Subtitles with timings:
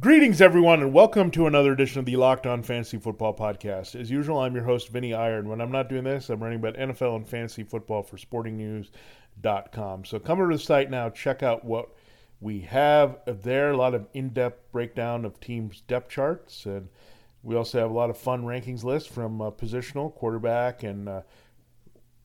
[0.00, 3.98] Greetings, everyone, and welcome to another edition of the Locked On Fantasy Football Podcast.
[3.98, 5.42] As usual, I'm your host, Vinny Iyer.
[5.42, 10.04] When I'm not doing this, I'm writing about NFL and fantasy football for sportingnews.com.
[10.04, 11.88] So come over to the site now, check out what
[12.38, 13.70] we have there.
[13.70, 16.66] A lot of in depth breakdown of teams' depth charts.
[16.66, 16.90] And
[17.42, 21.22] we also have a lot of fun rankings lists from uh, positional, quarterback, and uh,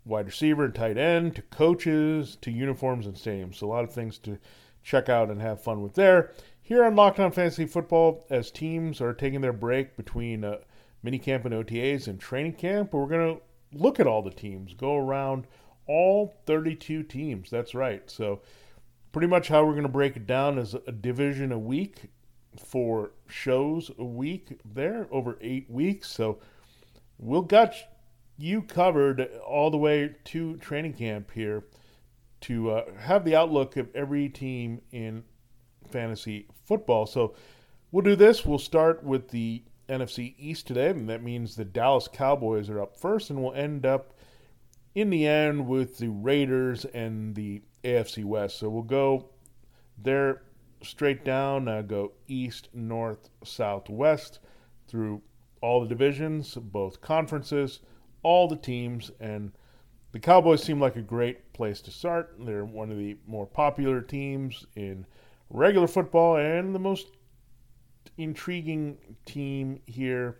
[0.05, 3.55] wide receiver and tight end to coaches to uniforms and stadiums.
[3.55, 4.37] So a lot of things to
[4.83, 6.33] check out and have fun with there.
[6.65, 10.59] Here on Locked On Fantasy Football, as teams are taking their break between uh,
[11.05, 13.41] minicamp and OTAs and training camp, we're going to
[13.77, 15.45] look at all the teams, go around
[15.87, 17.49] all 32 teams.
[17.49, 18.09] That's right.
[18.09, 18.43] So,
[19.11, 22.03] pretty much how we're going to break it down is a division a week
[22.57, 26.09] for shows a week there over eight weeks.
[26.09, 26.39] So,
[27.17, 27.75] we'll got
[28.37, 31.65] you covered all the way to training camp here
[32.39, 35.25] to uh, have the outlook of every team in
[35.93, 37.05] fantasy football.
[37.05, 37.35] So
[37.91, 38.45] we'll do this.
[38.45, 42.97] We'll start with the NFC East today, and that means the Dallas Cowboys are up
[42.97, 44.13] first, and we'll end up
[44.95, 48.57] in the end with the Raiders and the AFC West.
[48.57, 49.29] So we'll go
[49.97, 50.41] there
[50.81, 54.39] straight down, uh, go east, north, south, west
[54.87, 55.21] through
[55.61, 57.79] all the divisions, both conferences,
[58.21, 59.51] all the teams, and
[60.11, 62.35] the Cowboys seem like a great place to start.
[62.39, 65.05] They're one of the more popular teams in
[65.53, 67.07] regular football and the most
[68.17, 70.39] intriguing team here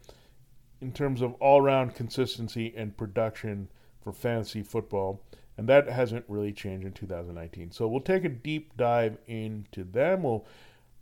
[0.82, 3.70] in terms of all round consistency and production
[4.02, 5.24] for fantasy football.
[5.58, 7.72] And that hasn't really changed in 2019.
[7.72, 10.24] So we'll take a deep dive into them.
[10.24, 10.46] We'll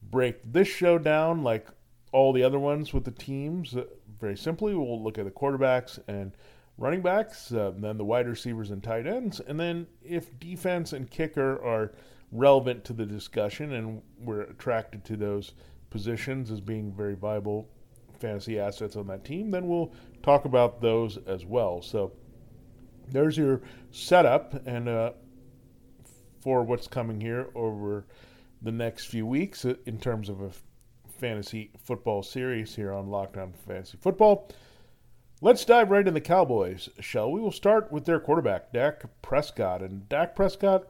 [0.04, 1.68] break this show down like
[2.12, 3.76] all the other ones with the teams.
[3.76, 3.86] Uh,
[4.20, 6.34] very simply, we'll look at the quarterbacks and
[6.78, 9.40] running backs, uh, then the wide receivers and tight ends.
[9.40, 11.94] And then if defense and kicker are
[12.32, 15.54] relevant to the discussion, and we're attracted to those
[15.90, 17.70] positions as being very viable
[18.20, 19.92] fantasy assets on that team, then we'll
[20.24, 21.82] talk about those as well.
[21.82, 22.14] So
[23.10, 25.12] there's your setup and uh,
[26.42, 28.06] for what's coming here over
[28.62, 30.52] the next few weeks uh, in terms of a
[31.20, 34.50] fantasy football series here on Locked On Fantasy Football.
[35.42, 37.42] Let's dive right into the Cowboys, shall we?
[37.42, 39.82] We'll start with their quarterback, Dak Prescott.
[39.82, 40.84] And Dak Prescott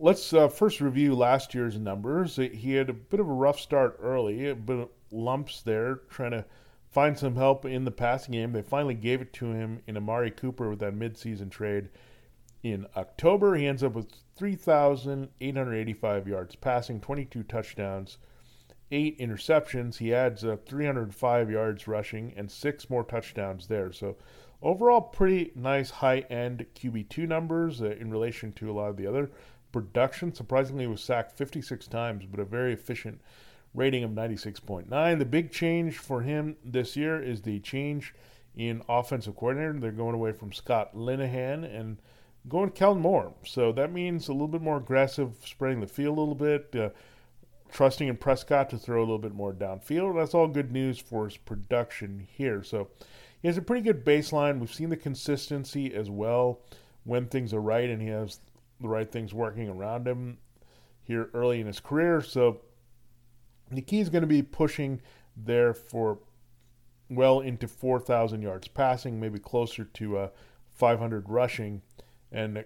[0.00, 2.36] Let's uh, first review last year's numbers.
[2.36, 6.30] He had a bit of a rough start early, a bit of lumps there, trying
[6.30, 6.44] to
[6.88, 8.52] find some help in the passing game.
[8.52, 11.88] They finally gave it to him in Amari Cooper with that midseason trade
[12.62, 13.56] in October.
[13.56, 18.18] He ends up with 3,885 yards passing, 22 touchdowns,
[18.92, 19.96] eight interceptions.
[19.96, 23.90] He adds uh, 305 yards rushing and six more touchdowns there.
[23.90, 24.16] So
[24.62, 29.08] overall, pretty nice high end QB2 numbers uh, in relation to a lot of the
[29.08, 29.32] other
[29.72, 30.34] production.
[30.34, 33.20] Surprisingly, was sacked 56 times, but a very efficient
[33.74, 35.18] rating of 96.9.
[35.18, 38.14] The big change for him this year is the change
[38.56, 39.78] in offensive coordinator.
[39.78, 41.98] They're going away from Scott Linehan and
[42.48, 43.32] going to Kellen Moore.
[43.44, 46.90] So that means a little bit more aggressive, spreading the field a little bit, uh,
[47.70, 50.16] trusting in Prescott to throw a little bit more downfield.
[50.16, 52.62] That's all good news for his production here.
[52.62, 52.88] So
[53.40, 54.58] he has a pretty good baseline.
[54.58, 56.60] We've seen the consistency as well
[57.04, 58.40] when things are right, and he has
[58.80, 60.38] the right things working around him
[61.02, 62.20] here early in his career.
[62.20, 62.60] So
[63.70, 65.00] the key is going to be pushing
[65.36, 66.18] there for
[67.10, 70.28] well into 4,000 yards passing, maybe closer to uh,
[70.70, 71.82] 500 rushing,
[72.30, 72.64] and a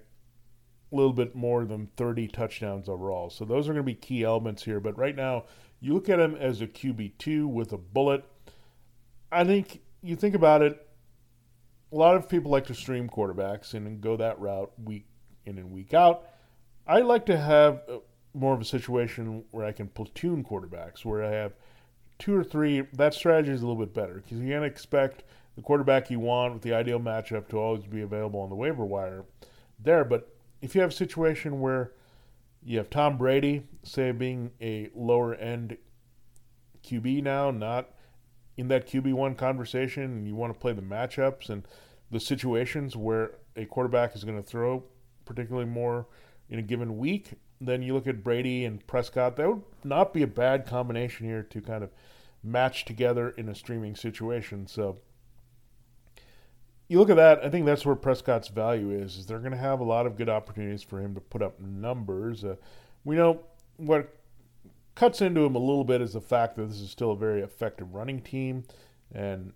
[0.91, 3.31] little bit more than 30 touchdowns overall.
[3.31, 4.81] So those are going to be key elements here.
[4.81, 5.45] But right now,
[5.81, 8.25] you look at him as a QB2 with a bullet.
[9.31, 10.87] I think you think about it,
[11.93, 15.07] a lot of people like to stream quarterbacks and go that route week
[15.47, 16.25] in and week out.
[16.87, 17.99] I like to have uh,
[18.35, 21.53] more of a situation where I can platoon quarterbacks, where I have
[22.19, 22.83] two or three.
[22.93, 25.25] That strategy is a little bit better because you can't expect
[25.57, 28.85] the quarterback you want with the ideal matchup to always be available on the waiver
[28.85, 29.25] wire
[29.79, 30.05] there.
[30.05, 31.93] But if you have a situation where
[32.65, 35.77] you have Tom Brady, say, being a lower end
[36.85, 37.91] QB now, not
[38.57, 41.67] in that QB1 conversation, and you want to play the matchups and
[42.11, 44.85] the situations where a quarterback is going to throw
[45.25, 46.07] particularly more
[46.49, 49.37] in a given week, then you look at Brady and Prescott.
[49.37, 51.91] That would not be a bad combination here to kind of
[52.43, 54.67] match together in a streaming situation.
[54.67, 54.99] So
[56.89, 59.17] you look at that, I think that's where Prescott's value is.
[59.17, 61.59] Is they're going to have a lot of good opportunities for him to put up
[61.61, 62.45] numbers.
[62.45, 62.57] Uh,
[63.05, 63.41] we know
[63.77, 64.15] what
[64.95, 67.41] cuts into him a little bit is the fact that this is still a very
[67.41, 68.65] effective running team,
[69.15, 69.53] and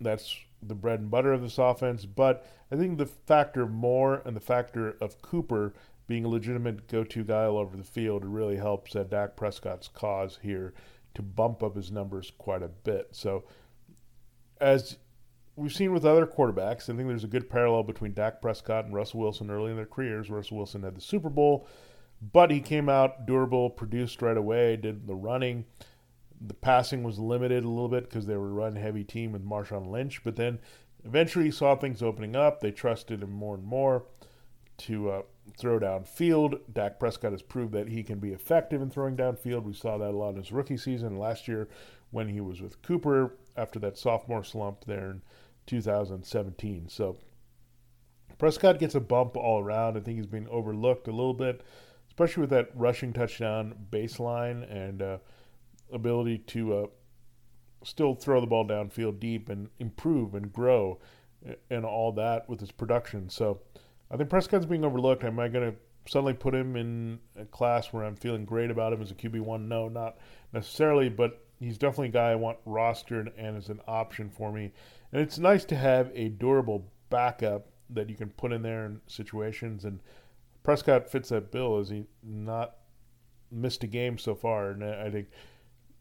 [0.00, 2.04] that's the bread and butter of this offense.
[2.06, 5.74] But I think the factor of Moore and the factor of Cooper
[6.06, 10.38] being a legitimate go-to guy all over the field really helps uh, Dak Prescott's cause
[10.42, 10.72] here
[11.14, 13.08] to bump up his numbers quite a bit.
[13.12, 13.44] So
[14.60, 14.98] as
[15.56, 18.94] we've seen with other quarterbacks, I think there's a good parallel between Dak Prescott and
[18.94, 20.30] Russell Wilson early in their careers.
[20.30, 21.66] Russell Wilson had the Super Bowl,
[22.32, 25.64] but he came out durable, produced right away, did the running.
[26.40, 29.44] The passing was limited a little bit because they were a run heavy team with
[29.44, 30.58] Marshawn Lynch, but then
[31.04, 32.60] eventually saw things opening up.
[32.60, 34.04] They trusted him more and more
[34.78, 35.22] to uh,
[35.56, 36.60] throw downfield.
[36.72, 39.62] Dak Prescott has proved that he can be effective in throwing downfield.
[39.62, 41.68] We saw that a lot in his rookie season last year
[42.10, 45.22] when he was with Cooper after that sophomore slump there in
[45.66, 46.88] 2017.
[46.88, 47.16] So
[48.38, 49.96] Prescott gets a bump all around.
[49.96, 51.62] I think he's being overlooked a little bit,
[52.08, 55.18] especially with that rushing touchdown baseline and uh,
[55.92, 56.86] ability to uh,
[57.84, 60.98] still throw the ball downfield deep and improve and grow
[61.70, 63.28] and all that with his production.
[63.28, 63.60] So
[64.10, 65.24] I think Prescott's being overlooked.
[65.24, 65.78] Am I going to
[66.10, 69.66] suddenly put him in a class where I'm feeling great about him as a QB1?
[69.66, 70.18] No, not
[70.52, 74.72] necessarily, but he's definitely a guy I want rostered and as an option for me.
[75.12, 79.00] And it's nice to have a durable backup that you can put in there in
[79.06, 79.84] situations.
[79.84, 80.00] And
[80.62, 82.76] Prescott fits that bill as he not
[83.50, 84.70] missed a game so far.
[84.70, 85.28] And I think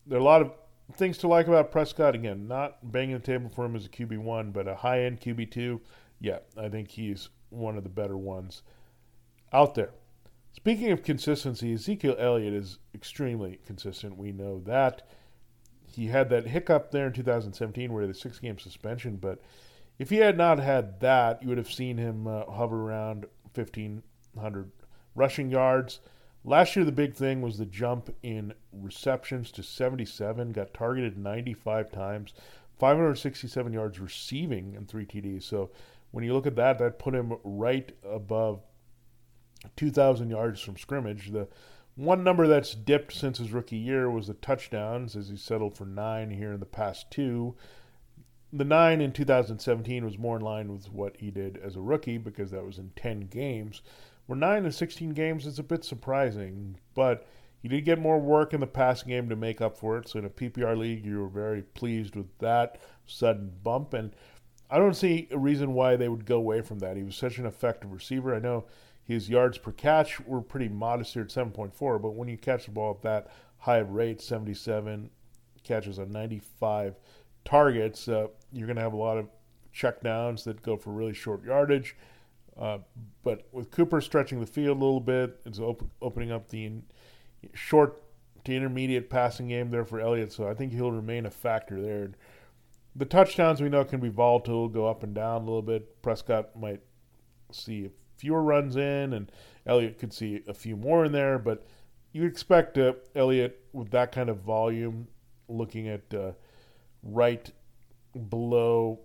[0.05, 0.51] there are a lot of
[0.93, 2.15] things to like about Prescott.
[2.15, 5.19] Again, not banging the table for him as a QB one, but a high end
[5.19, 5.81] QB two.
[6.19, 8.63] Yeah, I think he's one of the better ones
[9.51, 9.91] out there.
[10.53, 14.17] Speaking of consistency, Ezekiel Elliott is extremely consistent.
[14.17, 15.07] We know that
[15.95, 19.17] he had that hiccup there in 2017 where the six game suspension.
[19.17, 19.41] But
[19.97, 24.71] if he had not had that, you would have seen him uh, hover around 1,500
[25.13, 25.99] rushing yards.
[26.47, 31.91] Last year, the big thing was the jump in receptions to 77, got targeted 95
[31.91, 32.33] times,
[32.77, 35.41] 567 yards receiving, and three TDs.
[35.41, 35.71] So
[36.11, 38.61] when you look at that, that put him right above
[39.75, 41.31] 2,000 yards from scrimmage.
[41.31, 41.47] The
[41.95, 45.85] one number that's dipped since his rookie year was the touchdowns, as he settled for
[45.85, 47.55] nine here in the past two.
[48.53, 52.19] The nine in 2017 was more in line with what he did as a rookie
[52.19, 53.81] because that was in 10 games.
[54.25, 57.27] Where nine in 16 games is a bit surprising, but
[57.61, 60.07] he did get more work in the passing game to make up for it.
[60.07, 63.93] So in a PPR league, you were very pleased with that sudden bump.
[63.93, 64.11] And
[64.69, 66.97] I don't see a reason why they would go away from that.
[66.97, 68.35] He was such an effective receiver.
[68.35, 68.65] I know
[69.03, 72.71] his yards per catch were pretty modest here at 7.4, but when you catch the
[72.71, 75.09] ball at that high rate, 77
[75.63, 76.95] catches on 95
[77.43, 79.27] targets, uh, you're going to have a lot of
[79.71, 81.95] check downs that go for really short yardage.
[82.59, 82.77] Uh,
[83.23, 86.83] but with Cooper stretching the field a little bit, it's op- opening up the in-
[87.53, 88.01] short
[88.45, 90.31] to intermediate passing game there for Elliott.
[90.31, 92.11] So I think he'll remain a factor there.
[92.95, 96.01] The touchdowns we know can be volatile, go up and down a little bit.
[96.01, 96.81] Prescott might
[97.51, 99.31] see fewer runs in, and
[99.65, 101.37] Elliott could see a few more in there.
[101.37, 101.65] But
[102.13, 105.07] you expect uh, Elliott with that kind of volume,
[105.49, 106.31] looking at uh,
[107.03, 107.51] right
[108.29, 108.99] below,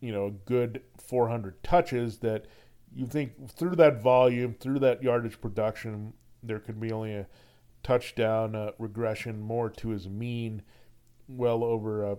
[0.00, 2.46] you know, a good 400 touches, that
[2.94, 7.26] you think through that volume, through that yardage production, there could be only a
[7.82, 10.62] touchdown uh, regression more to his mean,
[11.28, 12.14] well over uh,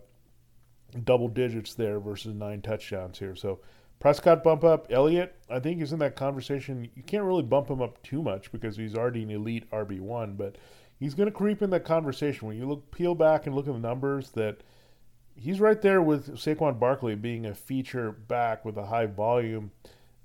[1.03, 3.36] double digits there versus nine touchdowns here.
[3.36, 3.62] So
[4.00, 4.86] Prescott bump up.
[4.91, 6.88] Elliott, I think, is in that conversation.
[6.94, 10.60] You can't really bump him up too much because he's already an elite RB1, but
[11.00, 12.48] he's going to creep in that conversation.
[12.48, 14.62] When you look peel back and look at the numbers, that
[15.36, 19.72] he's right there with Saquon Barkley being a feature back with a high volume,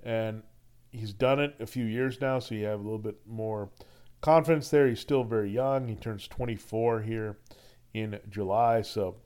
[0.03, 0.43] and
[0.91, 3.69] he's done it a few years now, so you have a little bit more
[4.21, 4.87] confidence there.
[4.87, 5.87] He's still very young.
[5.87, 7.37] He turns 24 here
[7.93, 9.17] in July, so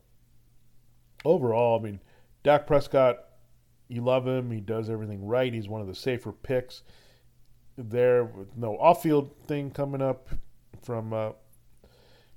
[1.25, 1.99] overall, I mean,
[2.43, 3.19] Dak Prescott
[3.93, 4.51] you love him.
[4.51, 5.53] He does everything right.
[5.53, 6.81] He's one of the safer picks
[7.77, 10.29] there with no off-field thing coming up
[10.81, 11.31] from uh,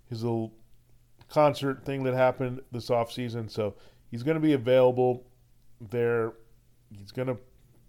[0.08, 0.52] his little
[1.28, 3.48] concert thing that happened this off-season.
[3.48, 3.74] So
[4.10, 5.26] he's going to be available
[5.80, 6.34] there.
[6.90, 7.38] He's going to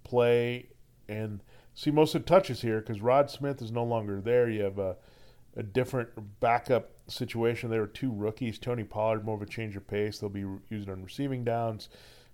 [0.04, 0.68] play
[1.08, 1.42] and
[1.74, 4.50] see most of the touches here because Rod Smith is no longer there.
[4.50, 4.96] You have a,
[5.56, 7.70] a different backup situation.
[7.70, 8.60] There are two rookies.
[8.60, 10.20] Tony Pollard, more of a change of pace.
[10.20, 11.90] They'll be used on receiving downs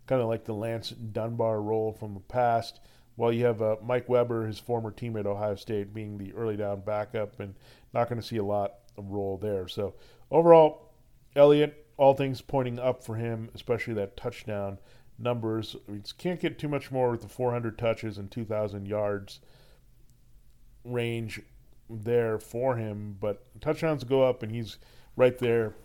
[0.07, 2.79] kind of like the Lance Dunbar role from the past.
[3.15, 6.57] While you have uh, Mike Weber, his former teammate at Ohio State, being the early
[6.57, 7.53] down backup, and
[7.93, 9.67] not going to see a lot of role there.
[9.67, 9.93] So
[10.31, 10.92] overall,
[11.35, 14.79] Elliott, all things pointing up for him, especially that touchdown
[15.17, 15.75] numbers.
[15.87, 19.39] I mean, can't get too much more with the 400 touches and 2,000 yards
[20.83, 21.41] range
[21.89, 24.77] there for him, but touchdowns go up, and he's
[25.15, 25.75] right there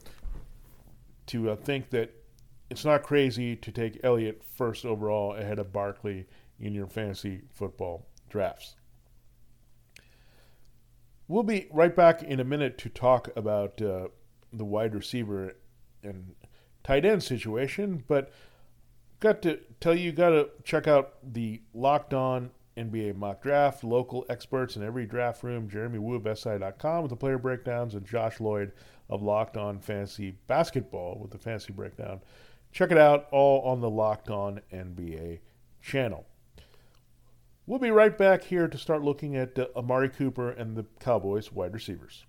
[1.27, 2.15] to uh, think that
[2.71, 6.27] it's not crazy to take Elliott first overall ahead of Barkley
[6.59, 8.77] in your fantasy football drafts.
[11.27, 14.09] We'll be right back in a minute to talk about uh,
[14.53, 15.57] the wide receiver
[16.03, 16.35] and
[16.85, 18.33] tight end situation, but
[19.21, 24.25] got to tell you, got to check out the Locked On NBA mock draft, local
[24.29, 28.41] experts in every draft room, Jeremy Woo of SI.com with the player breakdowns, and Josh
[28.41, 28.73] Lloyd
[29.11, 32.21] of Locked On Fantasy Basketball with the fantasy breakdown.
[32.71, 35.41] Check it out all on the Locked On NBA
[35.83, 36.27] channel.
[37.67, 41.53] We'll be right back here to start looking at uh, Amari Cooper and the Cowboys
[41.53, 42.25] wide receivers.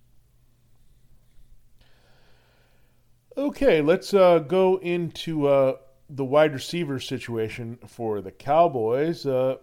[3.36, 5.76] Okay, let's uh, go into uh,
[6.08, 9.24] the wide receiver situation for the Cowboys.
[9.24, 9.56] Uh,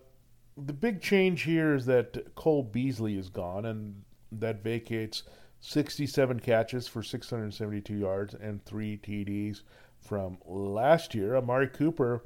[0.56, 5.24] the big change here is that Cole Beasley is gone, and that vacates
[5.60, 9.64] 67 catches for 672 yards and three TDs
[10.00, 11.36] from last year.
[11.36, 12.24] Amari Cooper,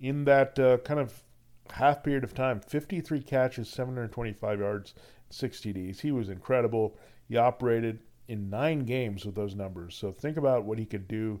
[0.00, 1.22] in that uh, kind of
[1.70, 4.94] half period of time, 53 catches, 725 yards,
[5.30, 6.00] six TDs.
[6.00, 6.96] He was incredible.
[7.28, 8.00] He operated
[8.32, 9.94] in nine games with those numbers.
[9.94, 11.38] So think about what he could do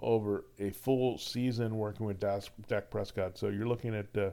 [0.00, 3.38] over a full season working with Dak Prescott.
[3.38, 4.30] So you're looking at uh,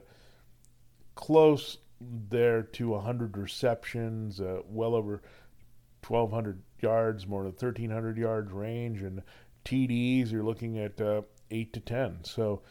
[1.14, 5.22] close there to 100 receptions, uh, well over
[6.04, 9.22] 1,200 yards, more than 1,300 yards range, and
[9.64, 12.24] TDs, you're looking at uh, 8 to 10.
[12.24, 12.62] So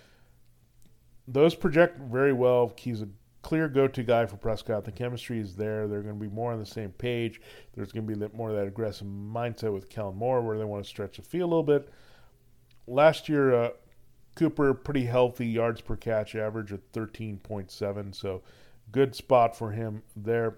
[1.29, 2.73] those project very well.
[2.75, 3.07] He's a
[3.49, 4.85] clear go-to guy for Prescott.
[4.85, 5.87] The chemistry is there.
[5.87, 7.41] They're going to be more on the same page.
[7.73, 10.83] There's going to be more of that aggressive mindset with Kellen Moore where they want
[10.83, 11.89] to stretch the field a little bit.
[12.85, 13.69] Last year, uh,
[14.35, 18.43] Cooper pretty healthy yards per catch average of 13.7, so
[18.91, 20.57] good spot for him there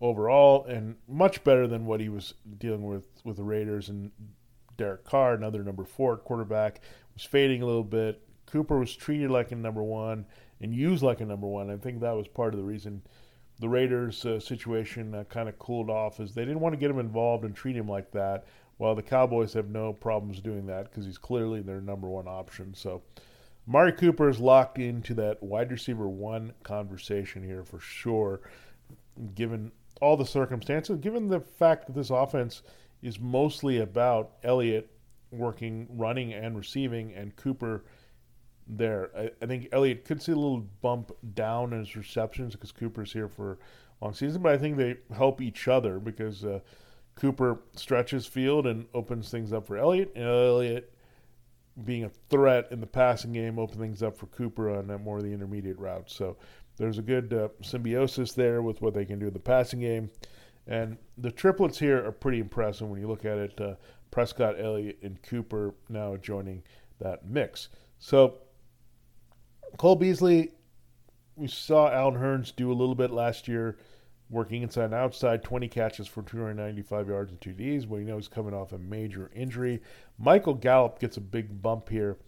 [0.00, 4.10] overall, and much better than what he was dealing with with the Raiders and
[4.78, 6.80] Derek Carr, another number four quarterback,
[7.12, 8.22] was fading a little bit.
[8.46, 10.24] Cooper was treated like a number one
[10.62, 11.70] and used like a number one.
[11.70, 13.02] I think that was part of the reason
[13.58, 16.90] the Raiders' uh, situation uh, kind of cooled off, is they didn't want to get
[16.90, 18.46] him involved and treat him like that.
[18.78, 22.74] While the Cowboys have no problems doing that because he's clearly their number one option.
[22.74, 23.02] So,
[23.66, 28.40] Mari Cooper is locked into that wide receiver one conversation here for sure,
[29.36, 32.62] given all the circumstances, given the fact that this offense
[33.02, 34.90] is mostly about Elliott
[35.30, 37.84] working, running, and receiving, and Cooper
[38.66, 39.10] there.
[39.16, 43.12] I, I, think Elliott could see a little bump down in his receptions because Cooper's
[43.12, 43.58] here for
[44.00, 46.60] long season, but I think they help each other because uh,
[47.14, 50.92] Cooper stretches field and opens things up for Elliott, and Elliott
[51.84, 55.24] being a threat in the passing game opens things up for Cooper on more of
[55.24, 56.10] the intermediate route.
[56.10, 56.36] So
[56.76, 60.10] there's a good uh, symbiosis there with what they can do in the passing game.
[60.66, 63.60] And the triplets here are pretty impressive when you look at it.
[63.60, 63.74] Uh,
[64.10, 66.62] Prescott, Elliott, and Cooper now joining
[67.00, 67.68] that mix.
[67.98, 68.38] So
[69.76, 70.52] Cole Beasley,
[71.36, 73.76] we saw Allen Hurns do a little bit last year,
[74.30, 77.86] working inside and outside, 20 catches for 295 yards and two Ds.
[77.86, 79.80] Well, you know he's coming off a major injury.
[80.18, 82.18] Michael Gallup gets a big bump here.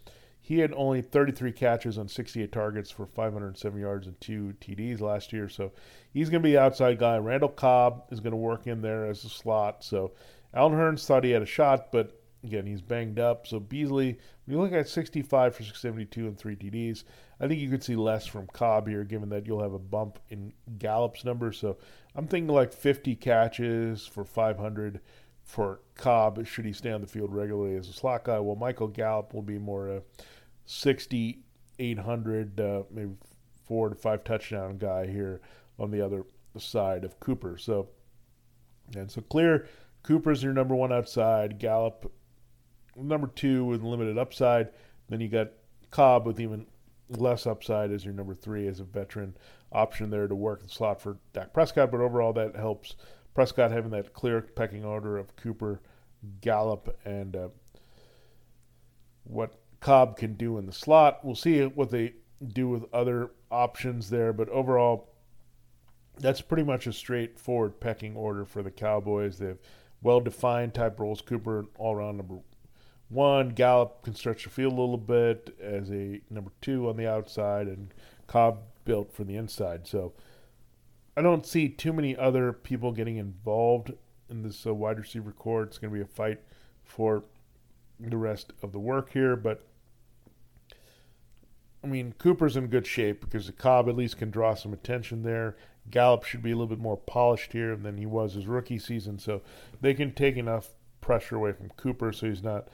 [0.41, 5.33] He had only 33 catches on 68 targets for 507 yards and two TDs last
[5.33, 5.73] year, so
[6.13, 7.17] he's going to be the outside guy.
[7.17, 9.83] Randall Cobb is going to work in there as a slot.
[9.83, 10.13] So
[10.53, 13.47] Allen Hurns thought he had a shot, but again, he's banged up.
[13.47, 17.05] So Beasley, when you look at 65 for 672 and three TDs,
[17.41, 20.19] I think you could see less from Cobb here, given that you'll have a bump
[20.31, 21.53] in Gallup's number.
[21.53, 21.79] So
[22.15, 25.01] I'm thinking like 50 catches for 500
[25.43, 28.39] for Cobb, should he stay on the field regularly as a slot guy.
[28.39, 30.03] Well, Michael Gallup will be more a
[30.67, 31.41] 60,
[31.79, 33.13] 800, uh, maybe
[33.65, 35.41] four to five touchdown guy here
[35.79, 36.25] on the other
[36.57, 37.59] side of Cooper.
[37.59, 37.89] So,
[38.97, 39.67] and so clear,
[40.03, 42.11] Cooper's your number one outside, Gallup
[42.97, 44.71] number two with limited upside.
[45.09, 45.51] Then you got
[45.91, 46.67] Cobb with even
[47.09, 49.37] less upside as your number three as a veteran
[49.73, 51.91] option there to work the slot for Dak Prescott.
[51.91, 52.97] But overall, that helps
[53.35, 55.81] Prescott having that clear pecking order of Cooper,
[56.41, 57.49] Gallup, and uh,
[59.25, 61.25] what Cobb can do in the slot.
[61.25, 62.15] We'll see what they
[62.53, 65.11] do with other options there, but overall,
[66.19, 69.39] that's pretty much a straightforward pecking order for the Cowboys.
[69.39, 69.59] They have
[70.03, 71.21] well defined type roles.
[71.21, 72.39] Cooper, all around number
[73.09, 73.51] one.
[73.51, 77.67] Gallup can stretch the field a little bit as a number two on the outside,
[77.67, 77.93] and
[78.27, 79.87] Cobb built from the inside.
[79.87, 80.13] So
[81.17, 83.93] I don't see too many other people getting involved
[84.29, 85.63] in this uh, wide receiver core.
[85.63, 86.41] It's going to be a fight
[86.83, 87.25] for
[88.01, 89.65] the rest of the work here, but
[91.83, 95.23] I mean, Cooper's in good shape because the Cobb at least can draw some attention
[95.23, 95.57] there.
[95.91, 99.19] Gallup should be a little bit more polished here than he was his rookie season,
[99.19, 99.43] so
[99.83, 100.71] they can take enough
[101.03, 102.69] pressure away from Cooper so he's not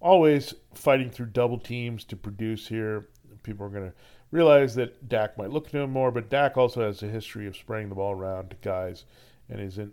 [0.00, 3.08] always fighting through double teams to produce here.
[3.42, 3.94] People are going to
[4.30, 7.56] realize that Dak might look to him more, but Dak also has a history of
[7.56, 9.04] spraying the ball around to guys
[9.48, 9.92] and isn't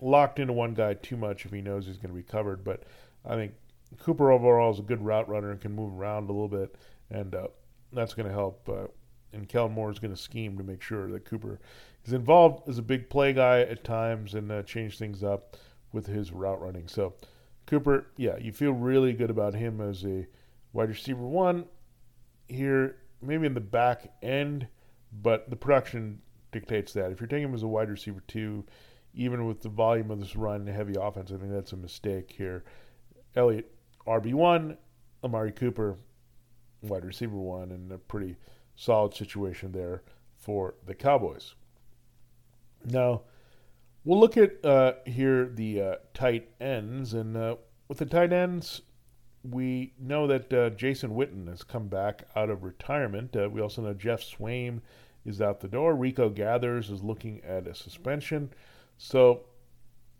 [0.00, 2.64] locked into one guy too much if he knows he's going to be covered.
[2.64, 2.84] But
[3.24, 3.52] I think
[3.98, 6.76] Cooper overall is a good route runner and can move around a little bit,
[7.10, 7.48] and uh,
[7.92, 8.68] that's going to help.
[8.68, 8.86] Uh,
[9.32, 11.60] and Kellen Moore is going to scheme to make sure that Cooper
[12.04, 15.56] is involved as a big play guy at times and uh, change things up
[15.92, 16.88] with his route running.
[16.88, 17.14] So
[17.66, 20.26] Cooper, yeah, you feel really good about him as a
[20.72, 21.66] wide receiver one
[22.48, 24.68] here, maybe in the back end,
[25.12, 26.20] but the production
[26.52, 27.10] dictates that.
[27.10, 28.64] If you're taking him as a wide receiver two,
[29.14, 32.34] even with the volume of this run and heavy offense, I think that's a mistake
[32.36, 32.64] here.
[33.34, 33.72] Elliott,
[34.06, 34.76] RB1,
[35.24, 35.96] Amari Cooper,
[36.82, 38.36] wide receiver one, and a pretty
[38.76, 40.02] solid situation there
[40.36, 41.54] for the Cowboys.
[42.84, 43.22] Now,
[44.06, 47.56] we'll look at uh, here the uh, tight ends, and uh,
[47.88, 48.80] with the tight ends,
[49.42, 53.36] we know that uh, Jason Witten has come back out of retirement.
[53.36, 54.80] Uh, we also know Geoff Swaim
[55.26, 55.94] is out the door.
[55.94, 58.50] Rico Gathers is looking at a suspension.
[58.96, 59.42] So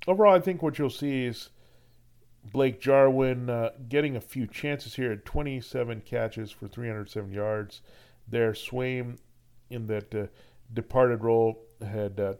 [0.06, 1.50] overall, I think what you'll see is
[2.52, 7.82] Blake Jarwin uh, getting a few chances here at 27 catches for 307 yards.
[8.28, 9.18] There, Swaim
[9.70, 10.30] in that
[10.72, 12.36] departed role had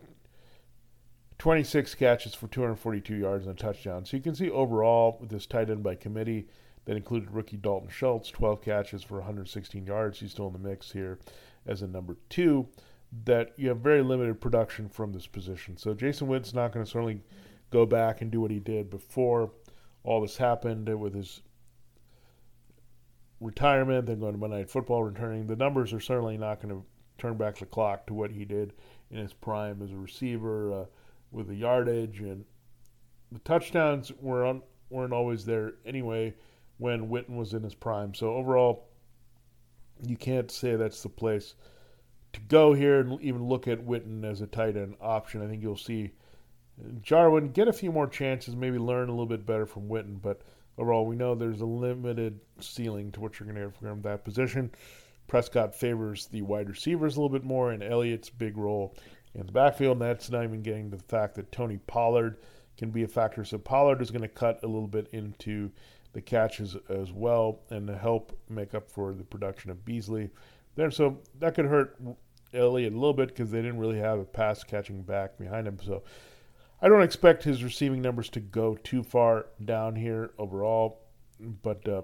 [1.39, 4.05] 26 catches for 242 yards and a touchdown.
[4.05, 6.49] So you can see overall with this tight end by committee
[6.87, 10.21] that included rookie Dalton Schultz, 12 catches for 116 yards.
[10.21, 11.19] He's still in the mix here
[11.67, 12.69] as a number two.
[13.25, 15.77] That you have very limited production from this position.
[15.77, 17.21] So Jason Witten's not going to certainly
[17.71, 19.53] go back and do what he did before
[20.03, 21.43] all this happened with his
[23.41, 25.47] retirement, then going to Monday Night Football, returning.
[25.47, 26.85] The numbers are certainly not going to
[27.19, 28.73] turn back the clock to what he did
[29.11, 30.85] in his prime as a receiver uh,
[31.37, 32.45] with the yardage and
[33.31, 36.35] the touchdowns were on, weren't always there anyway
[36.79, 38.15] when Witten was in his prime.
[38.15, 38.89] So overall,
[40.03, 41.55] you can't say that's the place
[42.33, 45.43] to go here and even look at Witten as a tight end option.
[45.43, 46.13] I think you'll see
[47.03, 50.43] Jarwin get a few more chances, maybe learn a little bit better from Witten, but
[50.79, 54.25] overall, we know there's a limited ceiling to what you're going to get from that
[54.25, 54.71] position.
[55.27, 58.95] Prescott favors the wide receivers a little bit more, and Elliott's big role
[59.37, 60.01] in the backfield.
[60.01, 62.39] And that's not even getting to the fact that Tony Pollard
[62.77, 63.45] can be a factor.
[63.45, 65.71] So Pollard is going to cut a little bit into
[66.13, 70.31] the catches as well and help make up for the production of Beasley
[70.75, 70.91] there.
[70.91, 72.01] So that could hurt
[72.55, 75.79] Elliott a little bit because they didn't really have a pass catching back behind him.
[75.85, 76.03] So
[76.81, 81.01] I don't expect his receiving numbers to go too far down here overall,
[81.63, 82.03] but uh,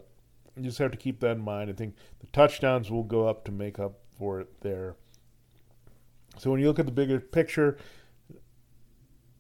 [0.56, 1.70] you just have to keep that in mind.
[1.70, 4.96] I think the touchdowns will go up to make up for it there.
[6.38, 7.76] So when you look at the bigger picture,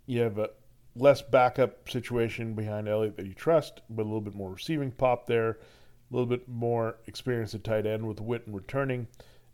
[0.06, 0.50] you have a
[0.94, 5.26] less backup situation behind Elliott that you trust, but a little bit more receiving pop
[5.26, 5.56] there, a
[6.10, 9.08] little bit more experience at tight end with Witten returning,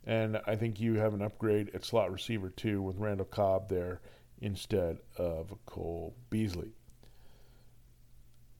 [0.04, 4.00] and I think you have an upgrade at slot receiver too with Randall Cobb there
[4.40, 6.72] instead of Cole Beasley.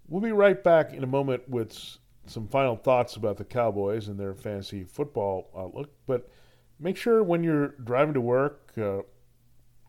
[0.07, 4.19] We'll be right back in a moment with some final thoughts about the Cowboys and
[4.19, 5.91] their fantasy football outlook.
[6.07, 6.31] But
[6.79, 9.01] make sure when you're driving to work uh,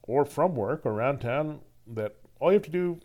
[0.04, 2.99] or from work or around town that all you have to do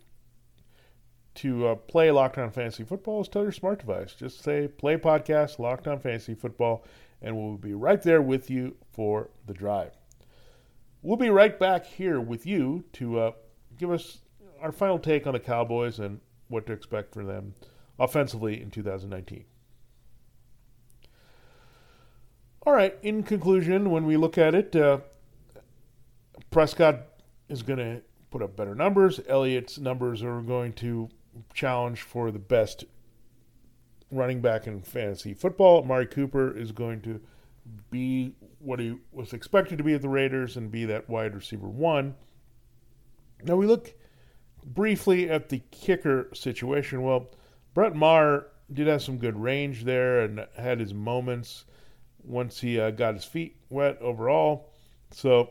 [1.35, 4.15] to uh, play Locked On Fantasy Football is tell your smart device.
[4.15, 6.85] Just say play podcast Locked On Fantasy Football,
[7.21, 9.93] and we'll be right there with you for the drive.
[11.03, 13.31] We'll be right back here with you to uh,
[13.79, 14.19] give us
[14.61, 17.55] our final take on the Cowboys and what to expect for them
[17.99, 19.45] offensively in 2019.
[22.67, 25.01] All right, in conclusion, when we look at it, uh,
[26.51, 27.03] Prescott
[27.51, 28.01] is going to
[28.31, 29.21] put up better numbers.
[29.29, 31.11] Elliott's numbers are going to
[31.53, 32.85] challenge for the best
[34.11, 35.83] running back in fantasy football.
[35.83, 37.21] Mari Cooper is going to
[37.91, 41.69] be what he was expected to be at the Raiders and be that wide receiver
[41.69, 42.15] one.
[43.43, 43.93] Now we look
[44.65, 47.03] briefly at the kicker situation.
[47.03, 47.29] Well,
[47.75, 51.67] Brett Maher did have some good range there and had his moments
[52.25, 54.71] once he uh, got his feet wet overall.
[55.11, 55.51] So,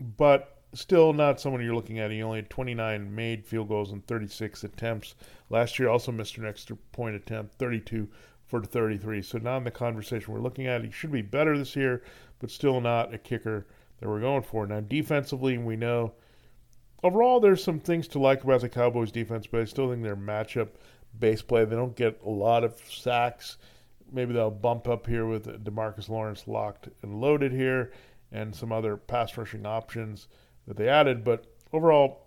[0.00, 2.10] but still not someone you're looking at.
[2.10, 5.14] He only had 29 made field goals and 36 attempts.
[5.50, 8.08] Last year also missed an extra point attempt, 32
[8.46, 9.22] for 33.
[9.22, 10.84] So not in the conversation we're looking at.
[10.84, 12.02] He should be better this year,
[12.38, 13.66] but still not a kicker
[14.00, 14.66] that we're going for.
[14.66, 16.12] Now defensively, we know
[17.02, 20.16] overall there's some things to like about the Cowboys defense, but I still think their
[20.16, 20.68] matchup
[21.18, 21.64] base play.
[21.64, 23.58] They don't get a lot of sacks,
[24.12, 27.92] maybe they'll bump up here with Demarcus Lawrence locked and loaded here,
[28.30, 30.28] and some other pass rushing options
[30.66, 31.24] that they added.
[31.24, 32.26] But overall,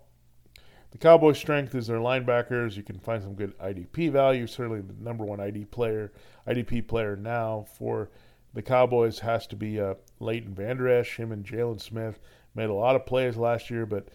[0.90, 2.76] the Cowboys' strength is their linebackers.
[2.76, 4.46] You can find some good IDP value.
[4.46, 6.12] Certainly, the number one ID player,
[6.46, 8.10] IDP player now for
[8.54, 11.18] the Cowboys has to be uh, Leighton Vander Esch.
[11.18, 12.18] Him and Jaylon Smith
[12.54, 14.08] made a lot of plays last year, but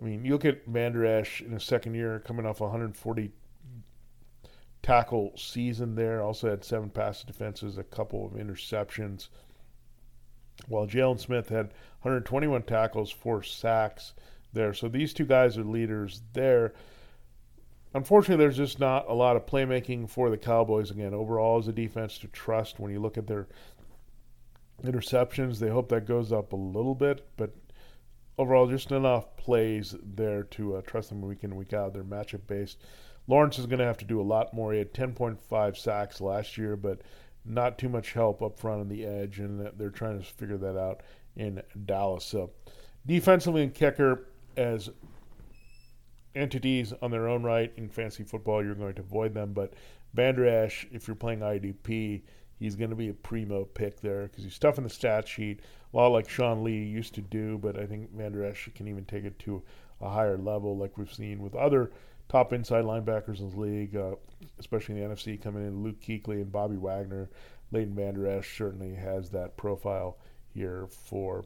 [0.00, 3.32] I mean, you look at Vander Esch in his second year, coming off 140
[4.84, 6.22] tackle season there.
[6.22, 9.28] Also had seven pass defenses, a couple of interceptions.
[10.68, 14.12] While Jaylon Smith had 121 tackles, four sacks
[14.52, 14.74] there.
[14.74, 16.74] So these two guys are leaders there.
[17.94, 21.14] Unfortunately, there's just not a lot of playmaking for the Cowboys again.
[21.14, 23.46] Overall, as a defense to trust when you look at their
[24.82, 27.54] interceptions, they hope that goes up a little bit, but
[28.36, 31.94] overall, just enough plays there to uh, trust them week in week out.
[31.94, 32.78] They're matchup based.
[33.26, 34.72] Lawrence is going to have to do a lot more.
[34.72, 37.00] He had 10.5 sacks last year, but
[37.44, 40.78] not too much help up front on the edge, and they're trying to figure that
[40.78, 41.02] out
[41.36, 42.24] in Dallas.
[42.24, 42.50] So,
[43.06, 44.90] defensively and kicker as
[46.34, 49.52] entities on their own right in fantasy football, you're going to avoid them.
[49.52, 49.74] But
[50.14, 52.22] Vander Esch, if you're playing IDP,
[52.58, 55.60] he's going to be a primo pick there because he's in the stat sheet,
[55.92, 57.58] a lot like Sean Lee used to do.
[57.58, 59.62] But I think Vander Esch can even take it to
[60.00, 61.90] a higher level, like we've seen with other
[62.34, 64.16] top inside linebackers in the league, uh,
[64.58, 65.84] especially in the NFC, coming in.
[65.84, 67.30] Luke Kuechly and Bobby Wagner.
[67.70, 70.18] Leighton Vander Esch certainly has that profile
[70.52, 71.44] here for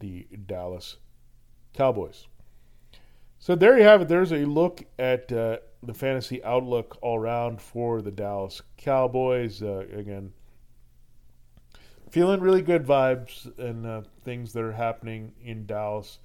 [0.00, 0.98] the Dallas
[1.72, 2.26] Cowboys.
[3.38, 4.08] So there you have it.
[4.08, 9.62] There's a look at uh, the fantasy outlook all around for the Dallas Cowboys.
[9.62, 10.34] Uh, again,
[12.10, 16.18] feeling really good vibes and uh, things that are happening in Dallas.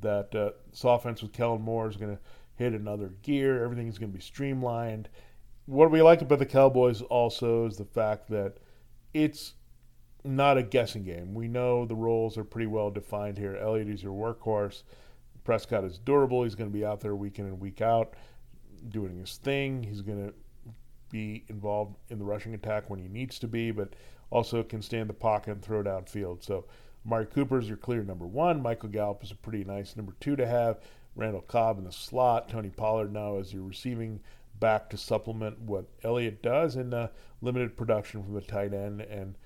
[0.00, 2.22] That uh, this offense with Kellen Moore is going to
[2.56, 3.62] hit another gear.
[3.62, 5.08] Everything's going to be streamlined.
[5.66, 8.58] What we like about the Cowboys also is the fact that
[9.14, 9.54] it's
[10.24, 11.34] not a guessing game.
[11.34, 13.56] We know the roles are pretty well defined here.
[13.56, 14.82] Elliott is your workhorse.
[15.44, 16.44] Prescott is durable.
[16.44, 18.14] He's going to be out there week in and week out
[18.88, 19.82] doing his thing.
[19.82, 20.34] He's going to
[21.10, 23.94] be involved in the rushing attack when he needs to be, but
[24.30, 26.42] also can stay in the pocket and throw downfield.
[26.42, 26.66] So
[27.04, 28.62] Amari Cooper is your clear number one.
[28.62, 30.80] Michael Gallup is a pretty nice number two to have.
[31.14, 32.48] Randall Cobb in the slot.
[32.48, 34.20] Tony Pollard now as your receiving
[34.58, 37.08] back to supplement what Elliott does in uh,
[37.40, 39.00] limited production from the tight end.
[39.00, 39.36] And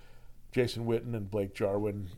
[0.53, 2.09] Jason Witten and Blake Jarwin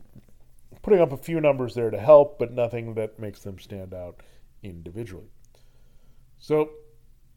[0.81, 4.21] putting up a few numbers there to help, but nothing that makes them stand out
[4.63, 5.29] individually.
[6.37, 6.71] So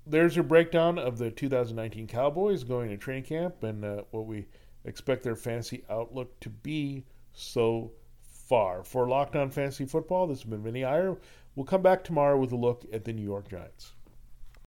[0.07, 4.46] there's your breakdown of the 2019 Cowboys going to training camp and uh, what we
[4.85, 8.85] expect their fantasy outlook to be so far.
[8.85, 11.18] For Locked On Fantasy Football, this has been Vinny Iyer.
[11.54, 13.92] We'll come back tomorrow with a look at the New York Giants.